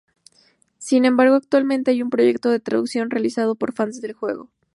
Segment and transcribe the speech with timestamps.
[0.79, 4.49] Sin embargo actualmente hay un proyecto de traducción realizado por fans del juego.